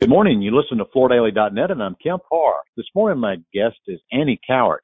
Good 0.00 0.10
morning. 0.10 0.42
You 0.42 0.50
listen 0.54 0.78
to 0.78 0.84
FloorDaily.net, 0.86 1.70
and 1.70 1.80
I'm 1.80 1.94
Kemp 2.02 2.22
Harr. 2.28 2.56
This 2.76 2.84
morning, 2.96 3.20
my 3.20 3.36
guest 3.54 3.76
is 3.86 4.00
Annie 4.10 4.40
Cowart, 4.46 4.82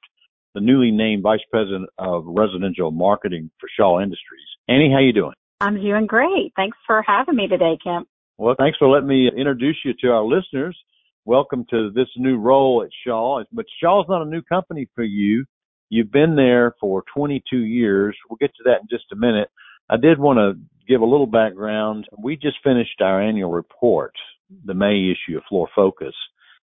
the 0.54 0.60
newly 0.60 0.92
named 0.92 1.24
Vice 1.24 1.40
President 1.50 1.90
of 1.98 2.22
Residential 2.26 2.92
Marketing 2.92 3.50
for 3.58 3.68
Shaw 3.76 4.00
Industries. 4.00 4.46
Annie, 4.68 4.90
how 4.90 5.00
you 5.00 5.12
doing? 5.12 5.34
I'm 5.60 5.74
doing 5.74 6.06
great. 6.06 6.52
Thanks 6.54 6.78
for 6.86 7.02
having 7.02 7.34
me 7.34 7.48
today, 7.48 7.76
Kemp. 7.82 8.08
Well, 8.38 8.54
thanks 8.56 8.78
for 8.78 8.88
letting 8.88 9.08
me 9.08 9.28
introduce 9.36 9.78
you 9.84 9.94
to 10.00 10.12
our 10.12 10.22
listeners. 10.22 10.78
Welcome 11.24 11.66
to 11.70 11.90
this 11.90 12.08
new 12.16 12.38
role 12.38 12.82
at 12.84 12.90
Shaw. 13.04 13.42
But 13.52 13.66
Shaw's 13.82 14.06
not 14.08 14.22
a 14.22 14.30
new 14.30 14.42
company 14.42 14.88
for 14.94 15.02
you. 15.02 15.44
You've 15.90 16.12
been 16.12 16.36
there 16.36 16.76
for 16.80 17.02
22 17.12 17.58
years. 17.58 18.16
We'll 18.30 18.38
get 18.38 18.54
to 18.58 18.62
that 18.66 18.82
in 18.82 18.86
just 18.88 19.10
a 19.12 19.16
minute. 19.16 19.48
I 19.90 19.96
did 19.96 20.20
want 20.20 20.38
to 20.38 20.54
give 20.88 21.00
a 21.00 21.04
little 21.04 21.26
background. 21.26 22.06
We 22.16 22.36
just 22.36 22.58
finished 22.62 23.00
our 23.00 23.20
annual 23.20 23.50
report 23.50 24.14
the 24.64 24.74
May 24.74 25.10
issue 25.10 25.36
of 25.36 25.44
Floor 25.48 25.68
Focus, 25.74 26.14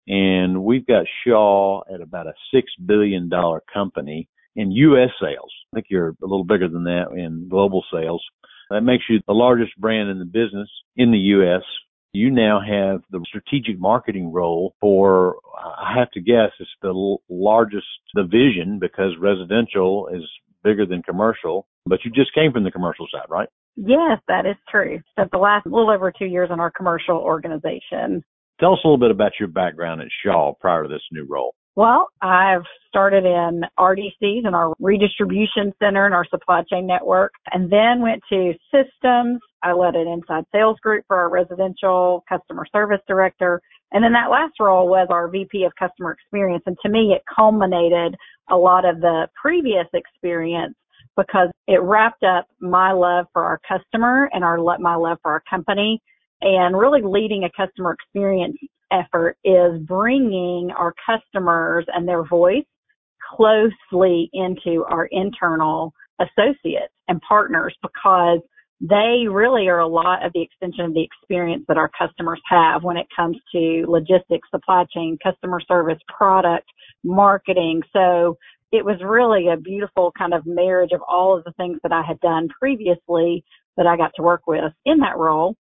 and 0.07 0.65
we've 0.65 0.87
got 0.87 1.07
Shaw 1.25 1.83
at 1.93 2.01
about 2.01 2.27
a 2.27 2.33
six 2.53 2.73
billion 2.84 3.29
dollar 3.29 3.62
company 3.73 4.29
in 4.56 4.73
U.S. 4.73 5.11
sales. 5.20 5.53
I 5.73 5.77
think 5.77 5.87
you're 5.91 6.09
a 6.09 6.15
little 6.20 6.45
bigger 6.45 6.69
than 6.69 6.84
that 6.84 7.12
in 7.16 7.48
global 7.48 7.84
sales. 7.93 8.25
That 8.70 8.83
makes 8.83 9.05
you 9.09 9.20
the 9.27 9.34
largest 9.34 9.77
brand 9.79 10.11
in 10.11 10.19
the 10.19 10.25
business 10.25 10.69
in 10.97 11.11
the 11.11 11.19
U.S. 11.19 11.62
You 12.12 12.30
now 12.30 12.61
have 12.61 13.03
the 13.11 13.25
strategic 13.29 13.79
marketing 13.79 14.33
role 14.33 14.75
for, 14.81 15.37
I 15.56 15.95
have 15.97 16.11
to 16.12 16.20
guess, 16.20 16.51
it's 16.59 16.70
the 16.83 17.17
largest 17.28 17.87
division 18.15 18.78
because 18.81 19.12
residential 19.20 20.09
is 20.12 20.23
bigger 20.65 20.87
than 20.87 21.03
commercial, 21.03 21.67
but 21.87 22.01
you 22.05 22.11
just 22.11 22.34
came 22.34 22.53
from 22.53 22.65
the 22.65 22.70
commercial 22.70 23.06
side, 23.12 23.27
right? 23.28 23.48
Yes, 23.77 24.19
that 24.29 24.47
is 24.47 24.56
true. 24.69 25.01
Spent 25.10 25.30
the 25.30 25.38
last 25.38 25.66
little 25.66 25.91
over 25.91 26.12
two 26.16 26.27
years 26.27 26.51
in 26.52 26.61
our 26.61 26.70
commercial 26.70 27.16
organization. 27.16 28.23
Tell 28.59 28.74
us 28.74 28.80
a 28.84 28.87
little 28.87 28.98
bit 28.98 29.11
about 29.11 29.33
your 29.38 29.48
background 29.48 30.02
at 30.02 30.09
Shaw 30.23 30.52
prior 30.61 30.83
to 30.83 30.88
this 30.88 31.02
new 31.12 31.27
role. 31.28 31.55
Well, 31.77 32.08
I've 32.20 32.64
started 32.89 33.25
in 33.25 33.62
RDCs 33.78 34.47
in 34.47 34.55
our 34.55 34.75
redistribution 34.80 35.72
center 35.78 36.05
and 36.05 36.14
our 36.14 36.27
supply 36.28 36.62
chain 36.70 36.86
network, 36.86 37.33
and 37.53 37.70
then 37.70 38.03
went 38.03 38.22
to 38.30 38.53
systems. 38.70 39.41
I 39.62 39.73
led 39.73 39.95
an 39.95 40.08
inside 40.08 40.45
sales 40.52 40.78
group 40.83 41.05
for 41.06 41.19
our 41.19 41.30
residential 41.30 42.25
customer 42.28 42.67
service 42.73 43.00
director. 43.06 43.62
And 43.92 44.05
then 44.05 44.12
that 44.12 44.30
last 44.30 44.55
role 44.61 44.89
was 44.89 45.08
our 45.11 45.28
VP 45.28 45.64
of 45.64 45.73
customer 45.78 46.12
experience. 46.12 46.64
And 46.67 46.77
to 46.83 46.91
me, 46.91 47.14
it 47.14 47.23
culminated 47.34 48.17
a 48.50 48.56
lot 48.56 48.84
of 48.84 49.00
the 49.00 49.28
previous 49.41 49.86
experience 49.95 50.75
because 51.21 51.49
it 51.67 51.83
wrapped 51.83 52.23
up 52.23 52.47
my 52.61 52.93
love 52.93 53.27
for 53.33 53.45
our 53.45 53.61
customer 53.69 54.31
and 54.33 54.43
our 54.43 54.59
my 54.79 54.95
love 54.95 55.19
for 55.23 55.33
our 55.33 55.43
company. 55.49 56.01
And 56.43 56.79
really 56.79 57.03
leading 57.03 57.45
a 57.45 57.51
customer 57.55 57.93
experience 57.93 58.57
effort 58.91 59.37
is 59.45 59.79
bringing 59.87 60.71
our 60.77 60.95
customers 61.05 61.85
and 61.95 62.09
their 62.09 62.27
voice 62.27 62.65
closely 63.37 64.31
into 64.33 64.85
our 64.89 65.07
internal 65.11 65.93
associates 66.19 66.95
and 67.09 67.21
partners 67.29 67.77
because 67.83 68.41
they 68.81 69.27
really 69.31 69.69
are 69.69 69.81
a 69.81 69.87
lot 69.87 70.25
of 70.25 70.33
the 70.33 70.41
extension 70.41 70.87
of 70.87 70.95
the 70.95 71.03
experience 71.05 71.65
that 71.69 71.77
our 71.77 71.91
customers 71.98 72.41
have 72.48 72.83
when 72.83 72.97
it 72.97 73.07
comes 73.15 73.37
to 73.53 73.85
logistics, 73.87 74.48
supply 74.51 74.85
chain, 74.95 75.19
customer 75.23 75.61
service, 75.61 75.98
product, 76.09 76.67
marketing. 77.05 77.83
So 77.93 78.39
it 78.73 78.85
was 78.85 79.01
really 79.05 79.49
a 79.49 79.57
beautiful 79.57 80.13
kind 80.17 80.33
of 80.33 80.47
marriage 80.47 80.91
of 80.93 81.01
all 81.09 81.37
of 81.37 81.45
the 81.45 81.53
things 81.53 81.79
that 81.83 81.93
I 81.93 82.03
had 82.07 82.21
done 82.21 82.49
previously 82.49 83.45
that 83.77 83.87
I 83.87 83.97
got 83.97 84.13
to 84.17 84.23
work 84.23 84.47
with 84.47 84.73
in 84.85 84.99
that 84.99 85.17
role. 85.17 85.57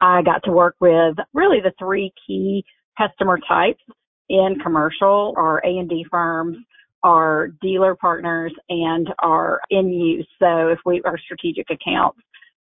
I 0.00 0.22
got 0.22 0.42
to 0.44 0.52
work 0.52 0.74
with 0.80 1.16
really 1.32 1.60
the 1.60 1.72
three 1.78 2.12
key 2.26 2.64
customer 2.98 3.38
types 3.48 3.82
in 4.28 4.56
commercial, 4.62 5.34
our 5.36 5.58
A&D 5.64 6.06
firms, 6.10 6.56
our 7.02 7.48
dealer 7.60 7.94
partners, 7.94 8.52
and 8.68 9.08
our 9.22 9.60
in 9.70 9.92
use. 9.92 10.26
So 10.38 10.68
if 10.68 10.78
we, 10.84 11.02
our 11.04 11.18
strategic 11.18 11.66
accounts. 11.70 12.18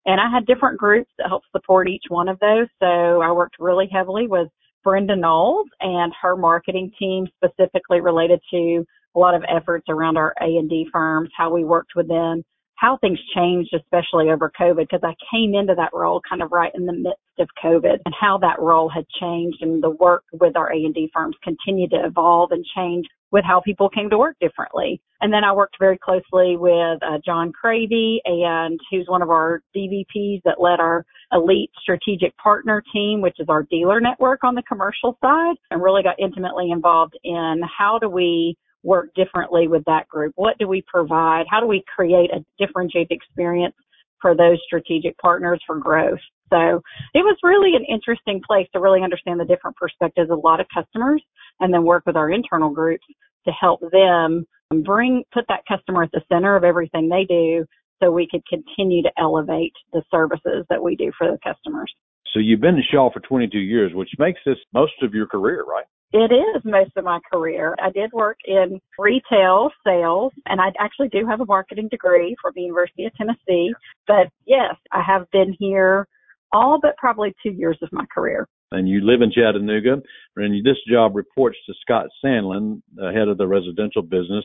And 0.06 0.19
I 0.20 0.30
had 0.30 0.47
different 0.47 0.78
groups 0.78 1.10
that 1.19 1.28
helped 1.28 1.47
support 1.53 1.88
each 1.88 2.04
one 2.09 2.28
of 2.28 2.38
those. 2.41 2.66
So 2.80 3.20
I 3.20 3.30
worked 3.32 3.56
really 3.59 3.88
heavily 3.92 4.26
with 4.26 4.48
Brenda 4.82 5.14
Knowles 5.14 5.69
and 5.80 6.12
her 6.22 6.36
marketing 6.36 6.91
team 6.98 7.26
specifically 7.36 8.00
related 8.00 8.41
to 8.50 8.84
a 9.15 9.19
lot 9.19 9.34
of 9.34 9.43
efforts 9.48 9.87
around 9.88 10.16
our 10.16 10.34
A&D 10.41 10.88
firms, 10.93 11.31
how 11.37 11.53
we 11.53 11.65
worked 11.65 11.93
with 11.97 12.09
them, 12.09 12.44
how 12.81 12.97
things 12.97 13.19
changed, 13.37 13.75
especially 13.75 14.31
over 14.31 14.50
COVID, 14.59 14.88
because 14.91 15.03
I 15.03 15.15
came 15.31 15.54
into 15.54 15.75
that 15.75 15.91
role 15.93 16.22
kind 16.26 16.43
of 16.43 16.50
right 16.50 16.72
in 16.75 16.87
the 16.87 16.94
midst 16.94 17.21
of 17.38 17.48
COVID 17.62 17.98
and 18.06 18.15
how 18.19 18.38
that 18.38 18.59
role 18.59 18.88
had 18.88 19.04
changed 19.21 19.59
and 19.60 19.82
the 19.82 19.91
work 19.91 20.25
with 20.32 20.56
our 20.56 20.72
A&D 20.72 21.10
firms 21.12 21.37
continued 21.43 21.91
to 21.91 22.04
evolve 22.06 22.53
and 22.53 22.65
change 22.75 23.04
with 23.32 23.44
how 23.44 23.60
people 23.60 23.88
came 23.88 24.09
to 24.10 24.19
work 24.19 24.37
differently. 24.41 25.00
And 25.21 25.32
then 25.32 25.44
I 25.44 25.53
worked 25.53 25.77
very 25.78 25.98
closely 25.98 26.56
with 26.56 26.98
uh, 27.03 27.19
John 27.25 27.53
Cravey 27.53 28.16
and 28.25 28.81
who's 28.91 29.06
one 29.09 29.22
of 29.22 29.31
our 29.31 29.62
DVPs 29.77 30.41
that 30.44 30.60
led 30.60 30.81
our 30.81 31.04
elite 31.32 31.71
strategic 31.82 32.37
partner 32.38 32.82
team, 32.92 33.21
which 33.21 33.38
is 33.38 33.47
our 33.50 33.65
dealer 33.65 34.00
network 34.00 34.42
on 34.42 34.54
the 34.54 34.62
commercial 34.62 35.19
side 35.21 35.56
and 35.71 35.82
really 35.82 36.03
got 36.03 36.19
intimately 36.19 36.71
involved 36.71 37.16
in 37.22 37.60
how 37.78 37.98
do 37.98 38.09
we 38.09 38.56
work 38.82 39.10
differently 39.14 39.68
with 39.68 39.84
that 39.86 40.08
group? 40.08 40.32
What 40.36 40.58
do 40.58 40.68
we 40.68 40.82
provide? 40.86 41.46
How 41.48 41.60
do 41.60 41.66
we 41.66 41.82
create 41.94 42.30
a 42.32 42.44
differentiated 42.58 43.10
experience 43.10 43.74
for 44.20 44.36
those 44.36 44.58
strategic 44.66 45.16
partners 45.18 45.60
for 45.66 45.78
growth? 45.78 46.20
So 46.50 46.82
it 47.14 47.20
was 47.20 47.36
really 47.42 47.76
an 47.76 47.84
interesting 47.84 48.41
place 48.46 48.66
to 48.72 48.80
really 48.80 49.02
understand 49.02 49.38
the 49.41 49.44
different 49.44 49.76
perspectives 49.76 50.30
of 50.30 50.38
a 50.38 50.41
lot 50.41 50.60
of 50.60 50.66
customers 50.74 51.22
and 51.60 51.72
then 51.72 51.84
work 51.84 52.04
with 52.06 52.16
our 52.16 52.30
internal 52.30 52.70
groups 52.70 53.04
to 53.46 53.52
help 53.52 53.80
them 53.92 54.46
bring, 54.84 55.24
put 55.32 55.44
that 55.48 55.62
customer 55.66 56.02
at 56.02 56.12
the 56.12 56.22
center 56.30 56.56
of 56.56 56.64
everything 56.64 57.08
they 57.08 57.24
do 57.24 57.64
so 58.02 58.10
we 58.10 58.26
could 58.30 58.42
continue 58.47 59.02
to 59.02 59.10
elevate 59.18 59.72
the 59.92 60.02
services 60.10 60.64
that 60.70 60.82
we 60.82 60.97
do 60.97 61.12
for 61.16 61.30
the 61.30 61.38
customers. 61.44 61.92
So 62.32 62.41
you've 62.41 62.60
been 62.60 62.76
in 62.76 62.84
Shaw 62.91 63.10
for 63.12 63.20
22 63.20 63.58
years, 63.58 63.92
which 63.94 64.10
makes 64.18 64.41
this 64.47 64.56
most 64.72 64.92
of 65.02 65.14
your 65.14 65.26
career, 65.26 65.64
right? 65.64 65.84
It 66.12 66.32
is 66.32 66.62
most 66.65 66.91
of 66.97 67.04
my 67.04 67.21
career. 67.32 67.76
I 67.81 67.91
did 67.91 68.12
work 68.12 68.38
in 68.44 68.81
retail 68.98 69.71
sales 69.87 70.32
and 70.47 70.60
I 70.60 70.72
actually 70.81 71.09
do 71.09 71.25
have 71.25 71.41
a 71.41 71.47
marketing 71.47 71.87
degree 71.88 72.34
from 72.43 72.53
the 72.56 72.62
University 72.62 73.04
of 73.04 73.15
Tennessee. 73.15 73.72
But 74.09 74.26
yes, 74.44 74.75
I 74.91 75.03
have 75.03 75.31
been 75.31 75.54
here 75.56 76.09
all 76.53 76.81
but 76.82 76.97
probably 76.97 77.32
two 77.41 77.53
years 77.53 77.78
of 77.81 77.91
my 77.93 78.04
career. 78.12 78.48
And 78.72 78.88
you 78.88 79.03
live 79.03 79.22
in 79.22 79.31
Chattanooga 79.31 80.03
and 80.34 80.66
this 80.66 80.78
job 80.91 81.15
reports 81.15 81.59
to 81.66 81.75
Scott 81.81 82.06
Sandlin, 82.25 82.82
the 82.97 83.12
head 83.12 83.28
of 83.28 83.38
the 83.38 83.47
residential 83.47 84.03
business. 84.03 84.44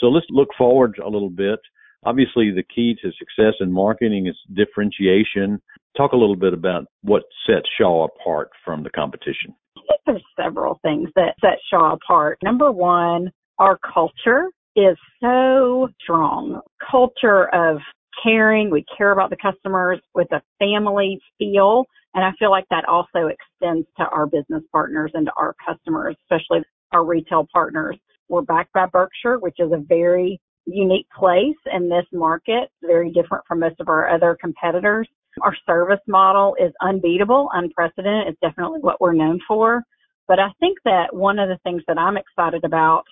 So 0.00 0.06
let's 0.06 0.26
look 0.28 0.48
forward 0.58 1.00
a 1.02 1.08
little 1.08 1.30
bit. 1.30 1.60
Obviously 2.04 2.50
the 2.50 2.64
key 2.74 2.94
to 3.00 3.10
success 3.12 3.54
in 3.60 3.72
marketing 3.72 4.26
is 4.26 4.36
differentiation. 4.54 5.62
Talk 5.96 6.12
a 6.12 6.16
little 6.16 6.36
bit 6.36 6.52
about 6.52 6.88
what 7.00 7.22
sets 7.46 7.70
Shaw 7.78 8.04
apart 8.04 8.50
from 8.66 8.82
the 8.82 8.90
competition 8.90 9.54
think 9.90 10.00
there's 10.06 10.44
several 10.44 10.78
things 10.82 11.08
that 11.16 11.34
set 11.40 11.58
Shaw 11.70 11.94
apart. 11.94 12.38
Number 12.42 12.70
one, 12.70 13.30
our 13.58 13.78
culture 13.78 14.48
is 14.76 14.96
so 15.22 15.88
strong. 16.00 16.60
Culture 16.90 17.48
of 17.54 17.78
caring. 18.22 18.70
We 18.70 18.84
care 18.96 19.12
about 19.12 19.30
the 19.30 19.36
customers 19.36 20.00
with 20.14 20.28
a 20.32 20.42
family 20.58 21.18
feel. 21.38 21.84
And 22.14 22.24
I 22.24 22.32
feel 22.38 22.50
like 22.50 22.66
that 22.70 22.84
also 22.86 23.28
extends 23.28 23.86
to 23.98 24.04
our 24.06 24.26
business 24.26 24.62
partners 24.72 25.12
and 25.14 25.26
to 25.26 25.32
our 25.36 25.54
customers, 25.64 26.16
especially 26.24 26.62
our 26.92 27.04
retail 27.04 27.46
partners. 27.52 27.96
We're 28.28 28.42
backed 28.42 28.72
by 28.72 28.86
Berkshire, 28.86 29.38
which 29.38 29.56
is 29.58 29.72
a 29.72 29.78
very 29.78 30.40
unique 30.66 31.06
place 31.16 31.56
in 31.72 31.88
this 31.88 32.06
market, 32.12 32.70
very 32.82 33.10
different 33.10 33.44
from 33.46 33.60
most 33.60 33.80
of 33.80 33.88
our 33.88 34.08
other 34.08 34.36
competitors. 34.40 35.08
Our 35.42 35.54
service 35.66 36.00
model 36.06 36.56
is 36.60 36.72
unbeatable, 36.82 37.48
unprecedented. 37.52 38.28
It's 38.28 38.40
definitely 38.40 38.80
what 38.80 39.00
we're 39.00 39.12
known 39.12 39.40
for. 39.46 39.82
But 40.28 40.38
I 40.38 40.48
think 40.60 40.78
that 40.84 41.14
one 41.14 41.38
of 41.38 41.48
the 41.48 41.58
things 41.64 41.82
that 41.88 41.98
I'm 41.98 42.16
excited 42.16 42.64
about 42.64 43.04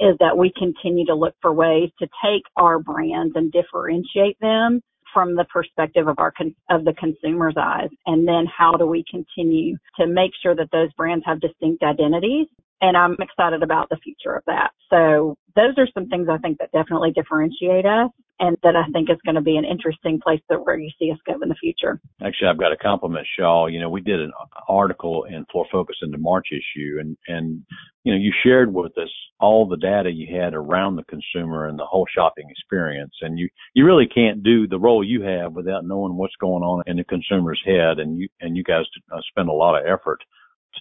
is 0.00 0.16
that 0.20 0.36
we 0.36 0.52
continue 0.56 1.04
to 1.06 1.14
look 1.14 1.34
for 1.42 1.52
ways 1.52 1.90
to 1.98 2.08
take 2.24 2.42
our 2.56 2.78
brands 2.78 3.34
and 3.34 3.52
differentiate 3.52 4.38
them 4.40 4.80
from 5.12 5.34
the 5.34 5.44
perspective 5.44 6.06
of 6.06 6.18
our 6.18 6.32
of 6.70 6.84
the 6.84 6.92
consumer's 6.94 7.54
eyes 7.58 7.88
and 8.06 8.28
then 8.28 8.44
how 8.46 8.72
do 8.72 8.86
we 8.86 9.04
continue 9.10 9.76
to 9.98 10.06
make 10.06 10.32
sure 10.42 10.54
that 10.54 10.70
those 10.70 10.92
brands 10.92 11.24
have 11.26 11.40
distinct 11.40 11.82
identities 11.82 12.46
And 12.80 12.96
I'm 12.96 13.16
excited 13.20 13.62
about 13.62 13.88
the 13.88 13.96
future 13.96 14.36
of 14.36 14.44
that. 14.46 14.70
So 14.90 15.36
those 15.56 15.74
are 15.78 15.88
some 15.92 16.08
things 16.08 16.28
I 16.30 16.38
think 16.38 16.58
that 16.58 16.70
definitely 16.72 17.10
differentiate 17.10 17.84
us 17.84 18.10
and 18.40 18.56
that 18.62 18.76
I 18.76 18.84
think 18.92 19.10
is 19.10 19.18
going 19.24 19.34
to 19.34 19.40
be 19.40 19.56
an 19.56 19.64
interesting 19.64 20.20
place 20.22 20.40
that 20.48 20.64
where 20.64 20.78
you 20.78 20.90
see 20.98 21.10
us 21.10 21.18
go 21.26 21.34
in 21.42 21.48
the 21.48 21.56
future. 21.56 22.00
Actually, 22.22 22.48
I've 22.48 22.60
got 22.60 22.72
a 22.72 22.76
compliment 22.76 23.26
Shaw. 23.36 23.66
You 23.66 23.80
know, 23.80 23.90
we 23.90 24.00
did 24.00 24.20
an 24.20 24.30
article 24.68 25.24
in 25.24 25.44
Floor 25.50 25.66
Focus 25.72 25.96
in 26.02 26.12
the 26.12 26.18
March 26.18 26.48
issue 26.52 26.98
and, 27.00 27.16
and, 27.26 27.62
you 28.04 28.12
know, 28.12 28.18
you 28.18 28.32
shared 28.44 28.72
with 28.72 28.96
us 28.96 29.10
all 29.40 29.66
the 29.66 29.76
data 29.76 30.10
you 30.10 30.40
had 30.40 30.54
around 30.54 30.94
the 30.94 31.04
consumer 31.04 31.66
and 31.66 31.78
the 31.78 31.84
whole 31.84 32.06
shopping 32.14 32.46
experience. 32.48 33.14
And 33.20 33.38
you, 33.38 33.48
you 33.74 33.84
really 33.84 34.06
can't 34.06 34.44
do 34.44 34.68
the 34.68 34.78
role 34.78 35.02
you 35.02 35.22
have 35.22 35.54
without 35.54 35.84
knowing 35.84 36.16
what's 36.16 36.36
going 36.40 36.62
on 36.62 36.84
in 36.86 36.96
the 36.96 37.04
consumer's 37.04 37.60
head. 37.66 37.98
And 37.98 38.18
you, 38.18 38.28
and 38.40 38.56
you 38.56 38.62
guys 38.62 38.84
uh, 39.12 39.18
spend 39.30 39.48
a 39.48 39.52
lot 39.52 39.76
of 39.76 39.84
effort 39.84 40.20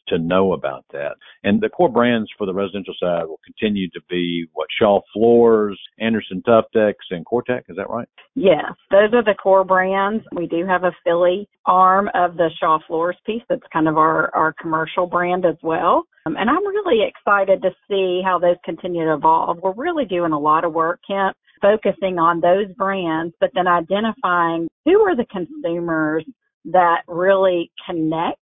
to 0.08 0.18
know 0.18 0.54
about 0.54 0.86
that. 0.92 1.16
And 1.44 1.62
the 1.62 1.70
core 1.70 1.92
brands 1.92 2.30
for 2.38 2.46
the 2.46 2.54
residential 2.54 2.94
side 3.00 3.26
will 3.26 3.40
continue 3.46 3.90
to 3.90 4.02
be 4.10 4.48
what 4.54 4.68
Shaw 4.80 5.02
Floors, 5.14 5.80
Anderson 6.00 6.42
Tuftex, 6.48 6.94
and 7.12 7.26
COREtec. 7.26 7.64
Is 7.70 7.78
that 7.78 7.90
right? 7.90 8.08
Yes, 8.36 8.72
those 8.92 9.14
are 9.14 9.24
the 9.24 9.36
core 9.42 9.64
brands. 9.64 10.24
We 10.36 10.48
do 10.48 10.66
have 10.66 10.84
a 10.84 10.92
Philly 11.04 11.48
arm 11.66 12.10
of 12.14 12.38
the 12.38 12.50
Shaw 12.60 12.80
Floors 12.88 13.18
piece. 13.26 13.42
That's 13.50 13.62
kind 13.72 13.88
of 13.88 13.98
our 13.98 14.34
our 14.36 14.54
commercial 14.62 15.08
brand 15.08 15.46
as 15.46 15.58
well. 15.62 16.04
Um, 16.26 16.36
and 16.38 16.50
I'm 16.50 16.66
really 16.68 17.08
excited 17.08 17.62
to 17.62 17.70
see 17.90 18.22
how 18.24 18.38
those 18.40 18.58
continue 18.66 19.06
to 19.06 19.14
evolve. 19.14 19.60
We're 19.62 19.74
really 19.74 20.06
doing 20.06 20.34
a 20.34 20.40
lot 20.40 20.66
of 20.66 20.74
work, 20.74 21.00
Kemp, 21.08 21.38
focusing 21.62 22.20
on 22.20 22.42
those 22.42 22.68
brands, 22.76 23.34
but 23.40 23.52
then 23.54 23.68
identifying 23.68 24.68
who 24.86 25.00
are 25.02 25.16
the 25.16 25.26
consumers 25.32 26.26
that 26.66 27.02
really 27.08 27.72
connect 27.86 28.40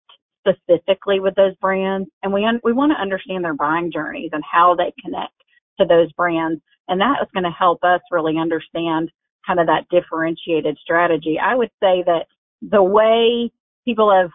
specifically 0.52 1.20
with 1.20 1.34
those 1.34 1.54
brands 1.56 2.08
and 2.22 2.32
we 2.32 2.44
un- 2.44 2.60
we 2.64 2.72
want 2.72 2.92
to 2.92 3.00
understand 3.00 3.44
their 3.44 3.54
buying 3.54 3.90
journeys 3.92 4.30
and 4.32 4.42
how 4.50 4.74
they 4.74 4.92
connect 5.02 5.32
to 5.78 5.86
those 5.86 6.12
brands 6.12 6.60
and 6.88 7.00
that 7.00 7.18
is 7.22 7.28
going 7.32 7.44
to 7.44 7.50
help 7.50 7.82
us 7.82 8.00
really 8.10 8.38
understand 8.38 9.10
kind 9.46 9.60
of 9.60 9.66
that 9.66 9.86
differentiated 9.90 10.76
strategy. 10.82 11.38
I 11.42 11.54
would 11.54 11.70
say 11.80 12.02
that 12.06 12.26
the 12.62 12.82
way 12.82 13.50
people 13.84 14.12
have 14.12 14.30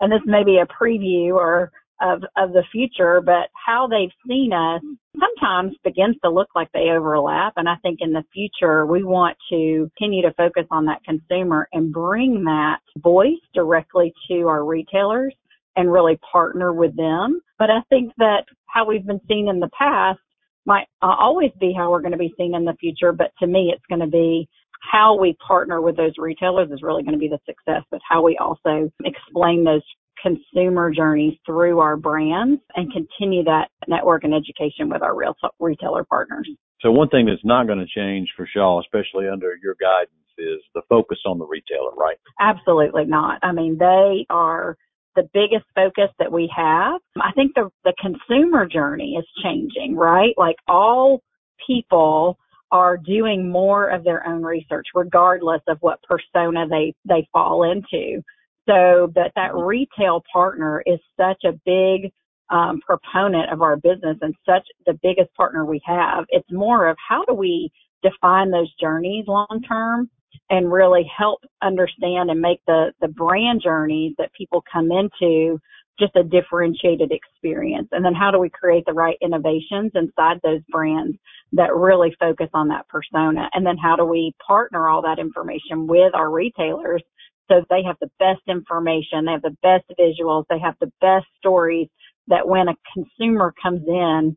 and 0.00 0.12
this 0.12 0.20
may 0.26 0.44
be 0.44 0.58
a 0.58 0.66
preview 0.66 1.34
or 1.34 1.70
of 2.02 2.22
of 2.36 2.52
the 2.52 2.62
future, 2.70 3.22
but 3.22 3.48
how 3.54 3.86
they've 3.86 4.12
seen 4.28 4.52
us 4.52 4.82
sometimes 5.18 5.74
begins 5.82 6.16
to 6.22 6.30
look 6.30 6.48
like 6.54 6.70
they 6.72 6.90
overlap. 6.90 7.54
And 7.56 7.66
I 7.66 7.76
think 7.76 8.00
in 8.02 8.12
the 8.12 8.24
future 8.34 8.84
we 8.84 9.02
want 9.02 9.38
to 9.50 9.90
continue 9.96 10.20
to 10.22 10.34
focus 10.34 10.66
on 10.70 10.84
that 10.86 11.02
consumer 11.04 11.68
and 11.72 11.92
bring 11.92 12.44
that 12.44 12.80
voice 12.98 13.40
directly 13.54 14.12
to 14.28 14.46
our 14.48 14.64
retailers 14.64 15.34
and 15.76 15.92
really 15.92 16.18
partner 16.32 16.72
with 16.72 16.96
them. 16.96 17.40
But 17.58 17.70
I 17.70 17.80
think 17.88 18.12
that 18.18 18.44
how 18.66 18.86
we've 18.86 19.06
been 19.06 19.20
seen 19.28 19.48
in 19.48 19.60
the 19.60 19.70
past 19.78 20.18
might 20.64 20.86
uh, 21.02 21.14
always 21.18 21.52
be 21.60 21.72
how 21.76 21.90
we're 21.90 22.00
going 22.00 22.12
to 22.12 22.18
be 22.18 22.34
seen 22.36 22.54
in 22.54 22.64
the 22.64 22.74
future. 22.80 23.12
But 23.12 23.32
to 23.40 23.46
me, 23.46 23.72
it's 23.74 23.84
going 23.88 24.00
to 24.00 24.06
be 24.06 24.48
how 24.80 25.18
we 25.18 25.36
partner 25.46 25.80
with 25.80 25.96
those 25.96 26.12
retailers 26.18 26.70
is 26.70 26.82
really 26.82 27.02
going 27.02 27.14
to 27.14 27.18
be 27.18 27.28
the 27.28 27.38
success, 27.46 27.82
but 27.90 28.00
how 28.08 28.22
we 28.22 28.36
also 28.38 28.90
explain 29.04 29.64
those 29.64 29.82
consumer 30.22 30.90
journeys 30.90 31.34
through 31.44 31.78
our 31.78 31.96
brands 31.96 32.60
and 32.74 32.92
continue 32.92 33.44
that 33.44 33.68
network 33.86 34.24
and 34.24 34.34
education 34.34 34.88
with 34.88 35.02
our 35.02 35.14
real 35.14 35.34
retailer 35.60 36.04
partners. 36.04 36.48
So 36.80 36.90
one 36.90 37.08
thing 37.08 37.26
that's 37.26 37.44
not 37.44 37.66
going 37.66 37.78
to 37.78 37.86
change 37.86 38.28
for 38.36 38.48
Shaw, 38.52 38.80
especially 38.80 39.28
under 39.28 39.58
your 39.62 39.76
guidance, 39.80 40.10
is 40.38 40.60
the 40.74 40.82
focus 40.88 41.18
on 41.26 41.38
the 41.38 41.46
retailer, 41.46 41.92
right? 41.96 42.16
Absolutely 42.40 43.04
not. 43.06 43.38
I 43.42 43.52
mean, 43.52 43.78
they 43.78 44.26
are 44.28 44.76
the 45.16 45.28
biggest 45.32 45.64
focus 45.74 46.10
that 46.18 46.30
we 46.30 46.50
have. 46.54 47.00
I 47.20 47.32
think 47.32 47.54
the 47.54 47.70
the 47.84 47.94
consumer 48.00 48.66
journey 48.66 49.16
is 49.18 49.26
changing, 49.42 49.96
right? 49.96 50.34
Like 50.36 50.56
all 50.68 51.22
people 51.66 52.38
are 52.70 52.96
doing 52.96 53.50
more 53.50 53.88
of 53.88 54.04
their 54.04 54.26
own 54.26 54.42
research 54.42 54.86
regardless 54.94 55.62
of 55.68 55.78
what 55.80 56.00
persona 56.02 56.66
they 56.68 56.94
they 57.08 57.26
fall 57.32 57.64
into. 57.64 58.22
So 58.68 59.12
that 59.14 59.32
that 59.36 59.54
retail 59.54 60.22
partner 60.32 60.82
is 60.86 60.98
such 61.16 61.44
a 61.44 61.58
big 61.64 62.12
um, 62.50 62.80
proponent 62.80 63.52
of 63.52 63.62
our 63.62 63.76
business 63.76 64.18
and 64.20 64.34
such 64.44 64.66
the 64.86 64.98
biggest 65.02 65.32
partner 65.34 65.64
we 65.64 65.80
have. 65.84 66.24
It's 66.28 66.50
more 66.50 66.88
of 66.88 66.96
how 67.08 67.24
do 67.24 67.34
we 67.34 67.70
define 68.02 68.50
those 68.50 68.72
journeys 68.80 69.24
long 69.26 69.60
term 69.66 70.10
and 70.50 70.72
really 70.72 71.10
help 71.16 71.40
understand 71.62 72.30
and 72.30 72.40
make 72.40 72.60
the, 72.66 72.92
the 73.00 73.08
brand 73.08 73.60
journeys 73.62 74.14
that 74.18 74.32
people 74.32 74.62
come 74.70 74.90
into 74.90 75.58
just 75.98 76.14
a 76.16 76.22
differentiated 76.22 77.10
experience. 77.10 77.88
And 77.92 78.04
then 78.04 78.14
how 78.14 78.30
do 78.30 78.38
we 78.38 78.50
create 78.50 78.84
the 78.86 78.92
right 78.92 79.16
innovations 79.22 79.92
inside 79.94 80.38
those 80.42 80.60
brands 80.68 81.16
that 81.52 81.74
really 81.74 82.14
focus 82.20 82.48
on 82.52 82.68
that 82.68 82.86
persona? 82.88 83.48
And 83.54 83.64
then 83.64 83.78
how 83.78 83.96
do 83.96 84.04
we 84.04 84.34
partner 84.46 84.88
all 84.88 85.02
that 85.02 85.18
information 85.18 85.86
with 85.86 86.14
our 86.14 86.30
retailers 86.30 87.02
so 87.48 87.64
they 87.70 87.82
have 87.84 87.96
the 88.00 88.10
best 88.18 88.42
information, 88.48 89.24
they 89.24 89.32
have 89.32 89.42
the 89.42 89.56
best 89.62 89.84
visuals, 89.98 90.44
they 90.50 90.58
have 90.58 90.74
the 90.80 90.92
best 91.00 91.26
stories 91.38 91.88
that 92.28 92.46
when 92.46 92.68
a 92.68 92.74
consumer 92.92 93.54
comes 93.62 93.82
in 93.86 94.36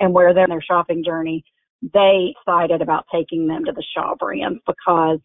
and 0.00 0.12
where 0.12 0.34
they're 0.34 0.44
in 0.44 0.50
their 0.50 0.62
shopping 0.62 1.02
journey, 1.04 1.44
they 1.94 2.34
excited 2.36 2.82
about 2.82 3.06
taking 3.12 3.46
them 3.46 3.64
to 3.64 3.72
the 3.72 3.84
Shaw 3.94 4.14
brands 4.16 4.60
because 4.66 5.18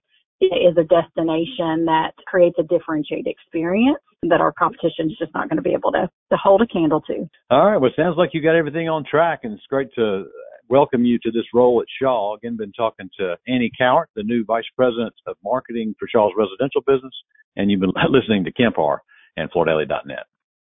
is 0.45 0.77
a 0.77 0.83
destination 0.83 1.85
that 1.85 2.11
creates 2.25 2.57
a 2.59 2.63
differentiated 2.63 3.27
experience 3.27 3.99
that 4.23 4.41
our 4.41 4.51
competition 4.51 5.09
is 5.09 5.17
just 5.17 5.33
not 5.33 5.49
going 5.49 5.57
to 5.57 5.63
be 5.63 5.73
able 5.73 5.91
to, 5.91 6.09
to 6.31 6.37
hold 6.37 6.61
a 6.61 6.67
candle 6.67 7.01
to. 7.01 7.29
All 7.49 7.71
right. 7.71 7.77
Well, 7.77 7.91
sounds 7.95 8.15
like 8.17 8.31
you 8.33 8.41
got 8.41 8.55
everything 8.55 8.89
on 8.89 9.03
track, 9.09 9.41
and 9.43 9.53
it's 9.53 9.65
great 9.69 9.89
to 9.95 10.25
welcome 10.69 11.05
you 11.05 11.17
to 11.23 11.31
this 11.31 11.45
role 11.53 11.81
at 11.81 11.87
Shaw. 12.01 12.35
Again, 12.35 12.57
been 12.57 12.73
talking 12.73 13.09
to 13.19 13.35
Annie 13.47 13.71
Cowart, 13.79 14.05
the 14.15 14.23
new 14.23 14.43
Vice 14.45 14.65
President 14.75 15.13
of 15.25 15.37
Marketing 15.43 15.95
for 15.99 16.07
Shaw's 16.07 16.33
residential 16.37 16.81
business, 16.81 17.13
and 17.55 17.71
you've 17.71 17.79
been 17.79 17.93
listening 18.09 18.43
to 18.45 18.51
Kemp 18.51 18.75
Harr 18.75 19.01
and 19.37 19.51
FloorDaily.net. 19.51 20.25